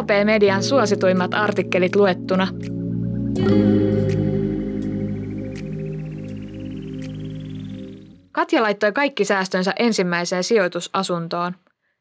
OP-median 0.00 0.62
suosituimmat 0.62 1.34
artikkelit 1.34 1.96
luettuna. 1.96 2.48
Katja 8.32 8.62
laittoi 8.62 8.92
kaikki 8.92 9.24
säästönsä 9.24 9.72
ensimmäiseen 9.78 10.44
sijoitusasuntoon. 10.44 11.52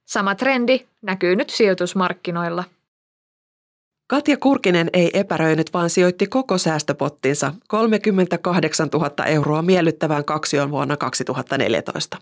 Sama 0.05 0.35
trendi 0.35 0.85
näkyy 1.01 1.35
nyt 1.35 1.49
sijoitusmarkkinoilla. 1.49 2.63
Katja 4.07 4.37
Kurkinen 4.37 4.89
ei 4.93 5.09
epäröinyt, 5.13 5.73
vaan 5.73 5.89
sijoitti 5.89 6.27
koko 6.27 6.57
säästöpottinsa 6.57 7.53
38 7.67 8.87
000 8.93 9.25
euroa 9.25 9.61
miellyttävään 9.61 10.25
kaksioon 10.25 10.71
vuonna 10.71 10.97
2014. 10.97 12.17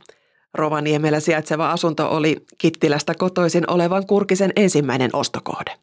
Rovaniemellä 0.58 1.20
sijaitseva 1.20 1.72
asunto 1.72 2.10
oli 2.10 2.46
Kittilästä 2.58 3.14
kotoisin 3.18 3.70
olevan 3.70 4.08
Kurkisen 4.08 4.54
ensimmäinen 4.56 5.10
ostokohde. 5.14 5.78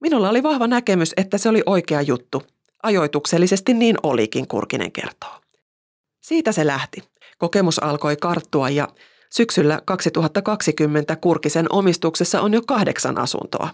Minulla 0.00 0.28
oli 0.28 0.42
vahva 0.42 0.66
näkemys, 0.66 1.12
että 1.16 1.38
se 1.38 1.48
oli 1.48 1.62
oikea 1.66 2.02
juttu. 2.02 2.42
Ajoituksellisesti 2.82 3.74
niin 3.74 3.96
olikin, 4.02 4.48
Kurkinen 4.48 4.92
kertoo. 4.92 5.40
Siitä 6.20 6.52
se 6.52 6.66
lähti. 6.66 7.02
Kokemus 7.38 7.82
alkoi 7.82 8.16
karttua 8.16 8.70
ja 8.70 8.88
syksyllä 9.30 9.80
2020 9.84 11.16
Kurkisen 11.16 11.66
omistuksessa 11.70 12.40
on 12.40 12.54
jo 12.54 12.62
kahdeksan 12.66 13.18
asuntoa. 13.18 13.68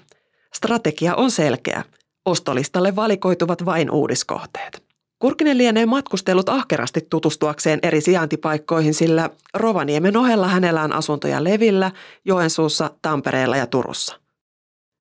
Strategia 0.55 1.15
on 1.15 1.31
selkeä. 1.31 1.85
Ostolistalle 2.25 2.97
valikoituvat 2.97 3.65
vain 3.65 3.91
uudiskohteet. 3.91 4.90
Kurkinen 5.21 5.59
lienee 5.59 5.87
matkustellut 5.87 6.49
ahkerasti 6.49 7.07
tutustuakseen 7.11 7.79
eri 7.83 8.01
sijaintipaikkoihin, 8.01 8.95
sillä 8.95 9.31
Rovaniemen 9.55 10.17
ohella 10.17 10.49
hänellä 10.49 10.83
on 10.83 10.93
asuntoja 10.93 11.45
Levillä, 11.45 11.91
Joensuussa, 12.25 12.91
Tampereella 13.03 13.57
ja 13.57 13.67
Turussa. 13.67 14.21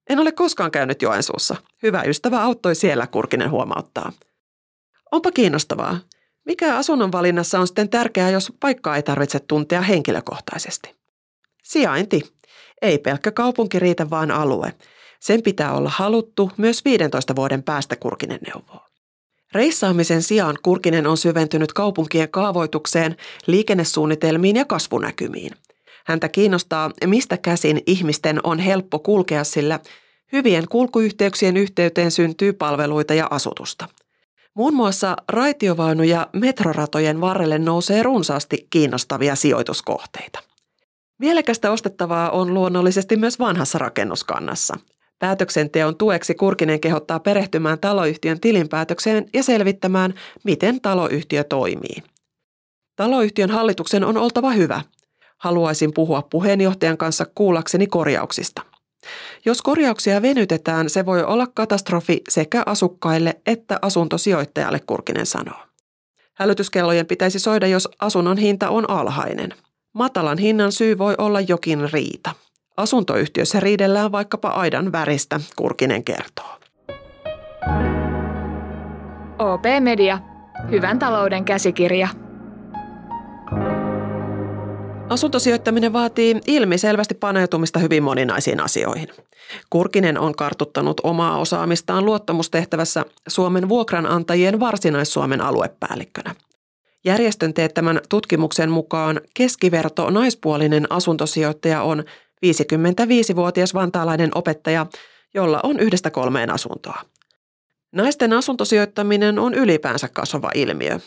En 0.09 0.19
ole 0.19 0.31
koskaan 0.31 0.71
käynyt 0.71 1.01
Joensuussa. 1.01 1.55
Hyvä 1.83 2.03
ystävä 2.03 2.41
auttoi 2.41 2.75
siellä, 2.75 3.07
Kurkinen 3.07 3.51
huomauttaa. 3.51 4.11
Onpa 5.11 5.31
kiinnostavaa. 5.31 5.99
Mikä 6.45 6.77
asunnon 6.77 7.11
valinnassa 7.11 7.59
on 7.59 7.67
sitten 7.67 7.89
tärkeää, 7.89 8.29
jos 8.29 8.53
paikkaa 8.59 8.95
ei 8.95 9.03
tarvitse 9.03 9.39
tuntea 9.39 9.81
henkilökohtaisesti? 9.81 10.95
Sijainti. 11.63 12.21
Ei 12.81 12.97
pelkkä 12.97 13.31
kaupunki 13.31 13.79
riitä, 13.79 14.09
vaan 14.09 14.31
alue. 14.31 14.73
Sen 15.19 15.41
pitää 15.43 15.73
olla 15.73 15.89
haluttu 15.89 16.51
myös 16.57 16.85
15 16.85 17.35
vuoden 17.35 17.63
päästä 17.63 17.95
Kurkinen 17.95 18.39
neuvoo. 18.47 18.88
Reissaamisen 19.53 20.23
sijaan 20.23 20.57
Kurkinen 20.63 21.07
on 21.07 21.17
syventynyt 21.17 21.73
kaupunkien 21.73 22.29
kaavoitukseen, 22.29 23.15
liikennesuunnitelmiin 23.47 24.55
ja 24.55 24.65
kasvunäkymiin. 24.65 25.51
Häntä 26.05 26.29
kiinnostaa, 26.29 26.91
mistä 27.05 27.37
käsin 27.37 27.81
ihmisten 27.85 28.39
on 28.43 28.59
helppo 28.59 28.99
kulkea, 28.99 29.43
sillä 29.43 29.79
hyvien 30.31 30.67
kulkuyhteyksien 30.69 31.57
yhteyteen 31.57 32.11
syntyy 32.11 32.53
palveluita 32.53 33.13
ja 33.13 33.27
asutusta. 33.31 33.87
Muun 34.53 34.73
muassa 34.73 35.17
raitiovaunu- 35.31 36.03
ja 36.03 36.27
metroratojen 36.33 37.21
varrelle 37.21 37.59
nousee 37.59 38.03
runsaasti 38.03 38.67
kiinnostavia 38.69 39.35
sijoituskohteita. 39.35 40.39
Mielekästä 41.17 41.71
ostettavaa 41.71 42.29
on 42.29 42.53
luonnollisesti 42.53 43.15
myös 43.15 43.39
vanhassa 43.39 43.77
rakennuskannassa. 43.77 44.77
Päätöksenteon 45.19 45.97
tueksi 45.97 46.35
Kurkinen 46.35 46.79
kehottaa 46.79 47.19
perehtymään 47.19 47.79
taloyhtiön 47.79 48.39
tilinpäätökseen 48.39 49.25
ja 49.33 49.43
selvittämään, 49.43 50.13
miten 50.43 50.81
taloyhtiö 50.81 51.43
toimii. 51.43 52.03
Taloyhtiön 52.95 53.49
hallituksen 53.49 54.03
on 54.03 54.17
oltava 54.17 54.51
hyvä. 54.51 54.81
Haluaisin 55.37 55.93
puhua 55.93 56.21
puheenjohtajan 56.21 56.97
kanssa 56.97 57.25
kuullakseni 57.35 57.87
korjauksista. 57.87 58.61
Jos 59.45 59.61
korjauksia 59.61 60.21
venytetään, 60.21 60.89
se 60.89 61.05
voi 61.05 61.23
olla 61.23 61.47
katastrofi 61.47 62.21
sekä 62.29 62.63
asukkaille 62.65 63.41
että 63.45 63.79
asuntosijoittajalle, 63.81 64.79
Kurkinen 64.79 65.25
sanoo. 65.25 65.59
Hälytyskellojen 66.33 67.05
pitäisi 67.05 67.39
soida, 67.39 67.67
jos 67.67 67.89
asunnon 67.99 68.37
hinta 68.37 68.69
on 68.69 68.89
alhainen. 68.89 69.53
Matalan 69.93 70.37
hinnan 70.37 70.71
syy 70.71 70.97
voi 70.97 71.15
olla 71.17 71.41
jokin 71.41 71.89
riita. 71.93 72.31
Asuntoyhtiössä 72.79 73.59
riidellään 73.59 74.11
vaikkapa 74.11 74.47
aidan 74.47 74.91
väristä, 74.91 75.39
Kurkinen 75.55 76.03
kertoo. 76.03 76.59
OP 79.39 79.63
Media. 79.79 80.19
Hyvän 80.71 80.99
talouden 80.99 81.45
käsikirja. 81.45 82.07
Asuntosijoittaminen 85.09 85.93
vaatii 85.93 86.41
ilmiselvästi 86.47 87.15
paneutumista 87.15 87.79
hyvin 87.79 88.03
moninaisiin 88.03 88.59
asioihin. 88.59 89.07
Kurkinen 89.69 90.19
on 90.19 90.35
kartuttanut 90.35 91.01
omaa 91.03 91.37
osaamistaan 91.37 92.05
luottamustehtävässä 92.05 93.05
Suomen 93.27 93.69
vuokranantajien 93.69 94.59
varsinais-Suomen 94.59 95.41
aluepäällikkönä. 95.41 96.35
Järjestön 97.05 97.53
teettämän 97.53 97.99
tutkimuksen 98.09 98.71
mukaan 98.71 99.21
keskiverto 99.33 100.09
naispuolinen 100.09 100.87
asuntosijoittaja 100.89 101.81
on 101.81 102.03
55-vuotias 102.45 103.73
vantaalainen 103.73 104.31
opettaja, 104.35 104.85
jolla 105.33 105.59
on 105.63 105.79
yhdestä 105.79 106.11
kolmeen 106.11 106.49
asuntoa. 106.49 107.01
Naisten 107.91 108.33
asuntosijoittaminen 108.33 109.39
on 109.39 109.53
ylipäänsä 109.53 110.07
kasvava 110.07 110.51
ilmiö. 110.55 110.99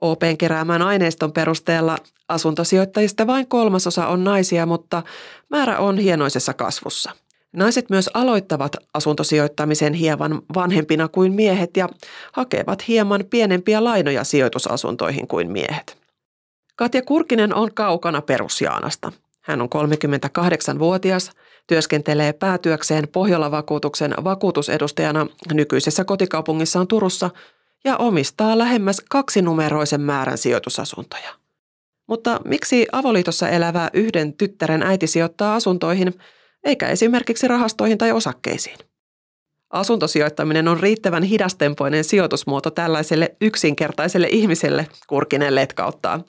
OPn 0.00 0.36
keräämän 0.38 0.82
aineiston 0.82 1.32
perusteella 1.32 1.96
asuntosijoittajista 2.28 3.26
vain 3.26 3.48
kolmasosa 3.48 4.06
on 4.06 4.24
naisia, 4.24 4.66
mutta 4.66 5.02
määrä 5.50 5.78
on 5.78 5.98
hienoisessa 5.98 6.54
kasvussa. 6.54 7.10
Naiset 7.52 7.90
myös 7.90 8.10
aloittavat 8.14 8.76
asuntosijoittamisen 8.94 9.94
hieman 9.94 10.42
vanhempina 10.54 11.08
kuin 11.08 11.32
miehet 11.32 11.76
ja 11.76 11.88
hakevat 12.32 12.88
hieman 12.88 13.24
pienempiä 13.30 13.84
lainoja 13.84 14.24
sijoitusasuntoihin 14.24 15.28
kuin 15.28 15.50
miehet. 15.50 15.96
Katja 16.76 17.02
Kurkinen 17.02 17.54
on 17.54 17.74
kaukana 17.74 18.22
perusjaanasta– 18.22 19.12
hän 19.44 19.60
on 19.62 19.68
38-vuotias, 19.74 21.30
työskentelee 21.66 22.32
päätyökseen 22.32 23.08
Pohjola-vakuutuksen 23.08 24.14
vakuutusedustajana 24.24 25.26
nykyisessä 25.52 26.04
kotikaupungissaan 26.04 26.86
Turussa 26.86 27.30
ja 27.84 27.96
omistaa 27.96 28.58
lähemmäs 28.58 29.00
kaksinumeroisen 29.10 30.00
määrän 30.00 30.38
sijoitusasuntoja. 30.38 31.34
Mutta 32.08 32.40
miksi 32.44 32.86
avoliitossa 32.92 33.48
elävä 33.48 33.90
yhden 33.92 34.32
tyttären 34.32 34.82
äiti 34.82 35.06
sijoittaa 35.06 35.54
asuntoihin, 35.54 36.14
eikä 36.64 36.88
esimerkiksi 36.88 37.48
rahastoihin 37.48 37.98
tai 37.98 38.12
osakkeisiin? 38.12 38.78
Asuntosijoittaminen 39.70 40.68
on 40.68 40.80
riittävän 40.80 41.22
hidastempoinen 41.22 42.04
sijoitusmuoto 42.04 42.70
tällaiselle 42.70 43.36
yksinkertaiselle 43.40 44.28
ihmiselle, 44.30 44.86
Kurkinen 45.06 45.54
letkauttaa. 45.54 46.20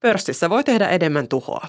Pörssissä 0.00 0.50
voi 0.50 0.64
tehdä 0.64 0.88
enemmän 0.88 1.28
tuhoa. 1.28 1.66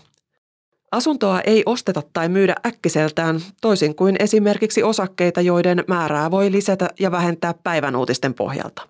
Asuntoa 0.92 1.42
ei 1.42 1.64
osteta 1.66 2.02
tai 2.14 2.30
myydä 2.30 2.56
äkkiseltään, 2.66 3.40
toisin 3.62 3.96
kuin 3.96 4.16
esimerkiksi 4.20 4.84
osakkeita, 4.84 5.42
joiden 5.42 5.84
määrää 5.88 6.32
voi 6.32 6.52
lisätä 6.52 6.90
ja 7.00 7.12
vähentää 7.12 7.54
päivän 7.64 7.96
uutisten 7.96 8.34
pohjalta. 8.34 8.88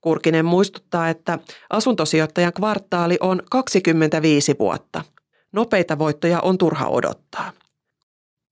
Kurkinen 0.00 0.44
muistuttaa, 0.44 1.08
että 1.08 1.38
asuntosijoittajan 1.70 2.52
kvartaali 2.52 3.16
on 3.20 3.42
25 3.50 4.56
vuotta. 4.58 5.04
Nopeita 5.52 5.98
voittoja 5.98 6.40
on 6.40 6.58
turha 6.58 6.86
odottaa. 6.86 7.52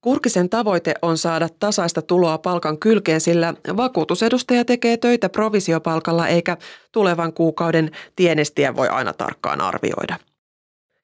Kurkisen 0.00 0.48
tavoite 0.48 0.94
on 1.02 1.18
saada 1.18 1.48
tasaista 1.60 2.02
tuloa 2.02 2.38
palkan 2.38 2.78
kylkeen, 2.78 3.20
sillä 3.20 3.54
vakuutusedustaja 3.76 4.64
tekee 4.64 4.96
töitä 4.96 5.28
provisiopalkalla 5.28 6.28
eikä 6.28 6.56
tulevan 6.92 7.32
kuukauden 7.32 7.90
tienestiä 8.16 8.76
voi 8.76 8.88
aina 8.88 9.12
tarkkaan 9.12 9.60
arvioida. 9.60 10.16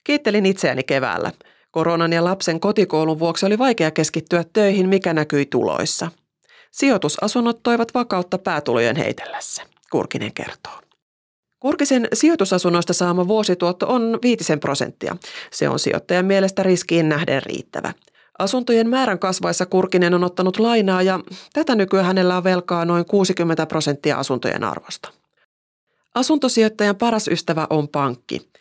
Kiittelin 0.05 0.47
itseäni 0.47 0.83
keväällä. 0.83 1.33
Koronan 1.71 2.13
ja 2.13 2.25
lapsen 2.25 2.61
kotikoulun 2.61 3.19
vuoksi 3.19 3.47
oli 3.47 3.59
vaikea 3.59 3.91
keskittyä 3.91 4.45
töihin, 4.53 4.89
mikä 4.89 5.13
näkyi 5.13 5.47
tuloissa. 5.47 6.11
Sijoitusasunnot 6.71 7.63
toivat 7.63 7.95
vakautta 7.95 8.39
päätulojen 8.39 8.97
heitellessä, 8.97 9.63
Kurkinen 9.91 10.33
kertoo. 10.35 10.73
Kurkisen 11.61 12.09
sijoitusasunnoista 12.13 12.93
saama 12.93 13.29
vuosituotto 13.29 13.87
on 13.89 14.19
5 14.23 14.57
prosenttia. 14.57 15.17
Se 15.51 15.69
on 15.69 15.79
sijoittajan 15.79 16.25
mielestä 16.25 16.63
riskiin 16.63 17.09
nähden 17.09 17.43
riittävä. 17.43 17.93
Asuntojen 18.39 18.89
määrän 18.89 19.19
kasvaessa 19.19 19.67
Kurkinen 19.67 20.15
on 20.15 20.25
ottanut 20.25 20.59
lainaa 20.59 21.03
ja 21.03 21.21
tätä 21.53 21.75
nykyään 21.75 22.07
hänellä 22.07 22.37
on 22.37 22.45
velkaa 22.45 22.85
noin 22.85 23.05
60 23.05 23.67
prosenttia 23.67 24.17
asuntojen 24.17 24.65
arvosta. 24.65 25.13
Asuntosijoittajan 26.15 26.97
paras 26.97 27.29
ystävä 27.29 27.67
on 27.71 27.89
pankki– 27.89 28.41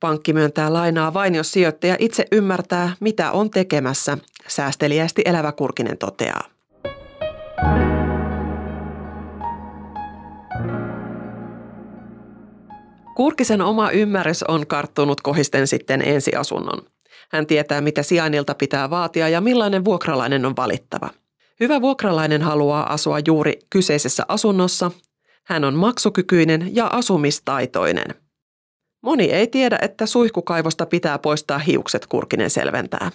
Pankki 0.00 0.32
myöntää 0.32 0.72
lainaa 0.72 1.14
vain, 1.14 1.34
jos 1.34 1.52
sijoittaja 1.52 1.96
itse 1.98 2.24
ymmärtää, 2.32 2.92
mitä 3.00 3.32
on 3.32 3.50
tekemässä, 3.50 4.18
säästeliästi 4.48 5.22
elävä 5.24 5.52
Kurkinen 5.52 5.98
toteaa. 5.98 6.44
Kurkisen 13.16 13.62
oma 13.62 13.90
ymmärrys 13.90 14.42
on 14.42 14.66
karttunut 14.66 15.20
kohisten 15.20 15.66
sitten 15.66 16.02
ensiasunnon. 16.02 16.82
Hän 17.30 17.46
tietää, 17.46 17.80
mitä 17.80 18.02
sijainnilta 18.02 18.54
pitää 18.54 18.90
vaatia 18.90 19.28
ja 19.28 19.40
millainen 19.40 19.84
vuokralainen 19.84 20.46
on 20.46 20.56
valittava. 20.56 21.10
Hyvä 21.60 21.80
vuokralainen 21.80 22.42
haluaa 22.42 22.92
asua 22.92 23.18
juuri 23.26 23.58
kyseisessä 23.70 24.24
asunnossa. 24.28 24.90
Hän 25.44 25.64
on 25.64 25.74
maksukykyinen 25.74 26.76
ja 26.76 26.86
asumistaitoinen. 26.86 28.14
Moni 29.02 29.24
ei 29.24 29.46
tiedä, 29.46 29.78
että 29.82 30.06
suihkukaivosta 30.06 30.86
pitää 30.86 31.18
poistaa 31.18 31.58
hiukset, 31.58 32.06
Kurkinen 32.06 32.50
selventää. 32.50 33.10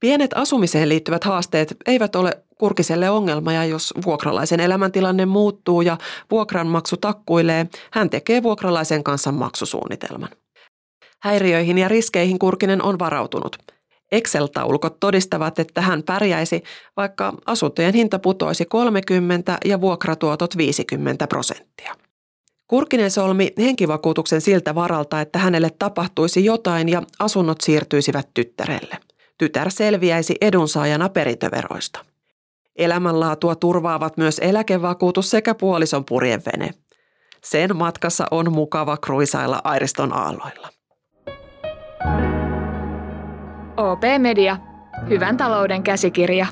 Pienet 0.00 0.30
asumiseen 0.34 0.88
liittyvät 0.88 1.24
haasteet 1.24 1.76
eivät 1.86 2.16
ole 2.16 2.42
Kurkiselle 2.58 3.10
ongelma 3.10 3.52
ja 3.52 3.64
jos 3.64 3.94
vuokralaisen 4.06 4.60
elämäntilanne 4.60 5.26
muuttuu 5.26 5.82
ja 5.82 5.98
vuokranmaksu 6.30 6.96
takkuilee, 6.96 7.66
hän 7.92 8.10
tekee 8.10 8.42
vuokralaisen 8.42 9.04
kanssa 9.04 9.32
maksusuunnitelman. 9.32 10.28
Häiriöihin 11.22 11.78
ja 11.78 11.88
riskeihin 11.88 12.38
Kurkinen 12.38 12.82
on 12.82 12.98
varautunut. 12.98 13.58
Excel-taulukot 14.12 15.00
todistavat, 15.00 15.58
että 15.58 15.80
hän 15.80 16.02
pärjäisi, 16.02 16.62
vaikka 16.96 17.34
asuntojen 17.46 17.94
hinta 17.94 18.18
putoisi 18.18 18.64
30 18.64 19.58
ja 19.64 19.80
vuokratuotot 19.80 20.56
50 20.56 21.26
prosenttia. 21.26 21.94
Kurkinen 22.68 23.10
solmi 23.10 23.52
henkivakuutuksen 23.58 24.40
siltä 24.40 24.74
varalta, 24.74 25.20
että 25.20 25.38
hänelle 25.38 25.70
tapahtuisi 25.78 26.44
jotain 26.44 26.88
ja 26.88 27.02
asunnot 27.18 27.60
siirtyisivät 27.60 28.28
tyttärelle. 28.34 28.98
Tytär 29.38 29.70
selviäisi 29.70 30.34
edunsaajana 30.40 31.08
perintöveroista. 31.08 32.04
Elämänlaatua 32.76 33.54
turvaavat 33.54 34.16
myös 34.16 34.38
eläkevakuutus 34.38 35.30
sekä 35.30 35.54
puolison 35.54 36.04
purjevene. 36.04 36.70
Sen 37.44 37.76
matkassa 37.76 38.26
on 38.30 38.52
mukava 38.52 38.96
kruisailla 38.96 39.60
Airiston 39.64 40.12
aalloilla. 40.12 40.68
OP 43.76 44.02
Media. 44.18 44.56
Hyvän 45.08 45.36
talouden 45.36 45.82
käsikirja. 45.82 46.46